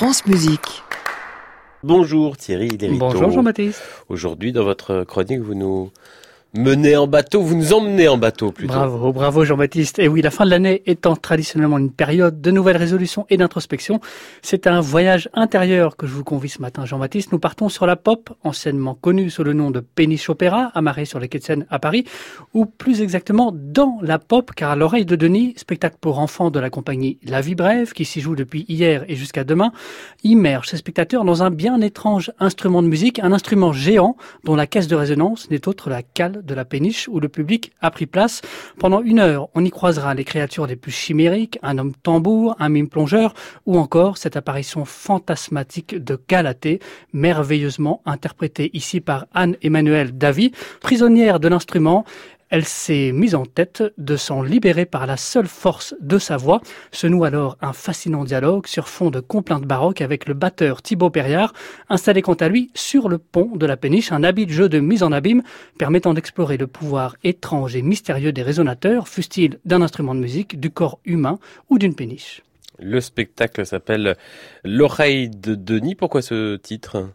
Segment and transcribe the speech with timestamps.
[0.00, 0.82] France Musique.
[1.82, 3.00] Bonjour Thierry Lériteau.
[3.00, 3.82] Bonjour Jean-Baptiste.
[4.08, 5.90] Aujourd'hui, dans votre chronique, vous nous
[6.54, 8.74] menez en bateau, vous nous emmenez en bateau plutôt.
[8.74, 9.98] Bravo, bravo Jean-Baptiste.
[9.98, 14.00] Et oui, la fin de l'année étant traditionnellement une période de nouvelles résolutions et d'introspection,
[14.42, 17.32] c'est un voyage intérieur que je vous convie ce matin Jean-Baptiste.
[17.32, 21.20] Nous partons sur la pop, anciennement connue sous le nom de Péniche Opéra, amarrée sur
[21.20, 22.04] les quais de Seine à Paris,
[22.54, 26.58] ou plus exactement dans la pop, car à l'oreille de Denis, spectacle pour enfants de
[26.58, 29.72] la compagnie La Vie Brève, qui s'y joue depuis hier et jusqu'à demain,
[30.24, 34.66] immerge ses spectateurs dans un bien étrange instrument de musique, un instrument géant dont la
[34.66, 38.06] caisse de résonance n'est autre la cale de la péniche où le public a pris
[38.06, 38.42] place.
[38.78, 42.68] Pendant une heure, on y croisera les créatures les plus chimériques, un homme tambour, un
[42.68, 43.34] mime plongeur,
[43.66, 46.80] ou encore cette apparition fantasmatique de Galatée,
[47.12, 52.04] merveilleusement interprétée ici par Anne-Emmanuelle Davy, prisonnière de l'instrument.
[52.50, 56.60] Elle s'est mise en tête de s'en libérer par la seule force de sa voix.
[56.90, 61.10] Se noue alors un fascinant dialogue sur fond de complaintes baroques avec le batteur Thibaut
[61.10, 61.52] Perriard,
[61.88, 65.04] installé quant à lui sur le pont de la péniche, un habile jeu de mise
[65.04, 65.42] en abîme
[65.78, 70.70] permettant d'explorer le pouvoir étrange et mystérieux des résonateurs, fût-il d'un instrument de musique, du
[70.70, 72.42] corps humain ou d'une péniche.
[72.80, 74.16] Le spectacle s'appelle
[74.64, 75.94] L'oreille de Denis.
[75.94, 77.10] Pourquoi ce titre?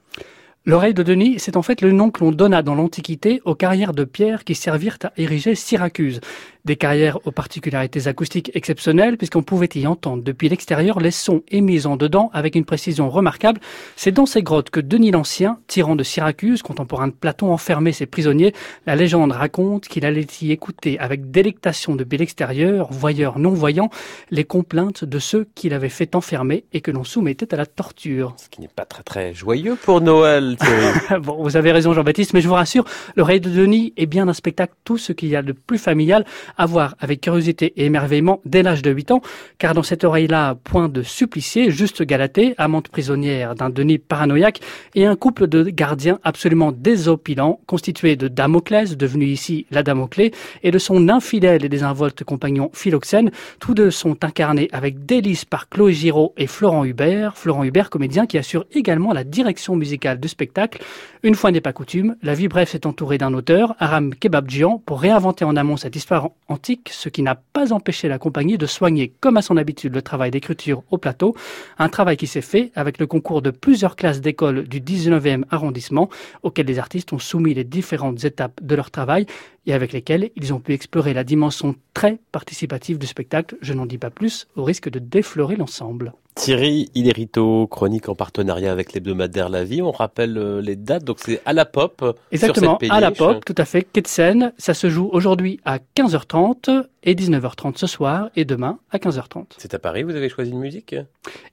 [0.67, 3.93] L'oreille de Denis, c'est en fait le nom que l'on donna dans l'Antiquité aux carrières
[3.93, 6.21] de pierre qui servirent à ériger Syracuse.
[6.65, 11.85] Des carrières aux particularités acoustiques exceptionnelles puisqu'on pouvait y entendre depuis l'extérieur les sons émis
[11.85, 13.61] en dedans avec une précision remarquable.
[13.95, 18.07] C'est dans ces grottes que Denis l'Ancien, tyran de Syracuse, contemporain de Platon, enfermait ses
[18.07, 18.53] prisonniers.
[18.87, 23.91] La légende raconte qu'il allait y écouter avec délectation depuis l'extérieur, voyeurs non-voyants,
[24.31, 28.33] les complaintes de ceux qui l'avaient fait enfermer et que l'on soumettait à la torture.
[28.37, 30.57] Ce qui n'est pas très très joyeux pour Noël,
[31.21, 32.85] bon, vous avez raison Jean-Baptiste, mais je vous rassure,
[33.15, 36.25] l'oreille de Denis est bien un spectacle tout ce qu'il y a de plus familial
[36.57, 39.21] à voir avec curiosité et émerveillement dès l'âge de 8 ans,
[39.57, 44.59] car dans cette oreille-là, point de supplicié, juste Galatée, amante prisonnière d'un Denis paranoïaque,
[44.95, 50.31] et un couple de gardiens absolument désopilant, constitué de Damoclès, devenu ici la Damoclée,
[50.63, 53.31] et de son infidèle et désinvolte compagnon Philoxène.
[53.59, 58.25] Tous deux sont incarnés avec délice par Chloé Giraud et Florent Hubert, Florent Hubert, comédien
[58.25, 60.81] qui assure également la direction musicale du spectacle.
[61.23, 65.01] Une fois n'est pas coutume, la vie brève s'est entourée d'un auteur, Aram Kebabjian, pour
[65.01, 69.13] réinventer en amont cette histoire antique, ce qui n'a pas empêché la compagnie de soigner,
[69.19, 71.35] comme à son habitude, le travail d'écriture au plateau,
[71.77, 76.09] un travail qui s'est fait avec le concours de plusieurs classes d'école du 19e arrondissement,
[76.43, 79.25] auxquelles les artistes ont soumis les différentes étapes de leur travail
[79.65, 83.57] et avec lesquelles ils ont pu explorer la dimension très participative du spectacle.
[83.61, 86.13] Je n'en dis pas plus, au risque de déflorer l'ensemble.
[86.35, 89.81] Thierry Ilerito, chronique en partenariat avec l'hebdomadaire La Vie.
[89.81, 92.19] On rappelle euh, les dates, donc c'est à la pop.
[92.29, 94.51] Exactement, sur cette à la pop, tout à fait, Seine.
[94.57, 99.45] Ça se joue aujourd'hui à 15h30 et 19h30 ce soir et demain à 15h30.
[99.57, 100.93] C'est à Paris, vous avez choisi une musique?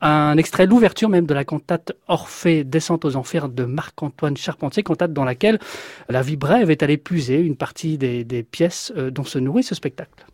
[0.01, 5.13] Un extrait, l'ouverture même de la cantate Orphée descente aux enfers de Marc-Antoine Charpentier, cantate
[5.13, 5.61] dans laquelle
[6.09, 9.63] la vie brève est allée puiser une partie des, des pièces euh, dont se nourrit
[9.63, 10.27] ce spectacle.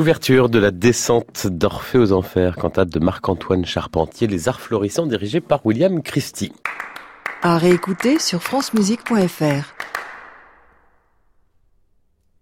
[0.00, 5.42] L'ouverture de la descente d'Orphée aux Enfers, cantate de Marc-Antoine Charpentier, Les Arts Florissants, dirigé
[5.42, 6.54] par William Christie.
[7.42, 9.89] À réécouter sur francemusique.fr.